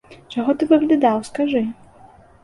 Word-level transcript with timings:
Чаго 0.35 0.53
ты 0.61 0.67
выглядаў, 0.71 1.19
скажы? 1.27 1.61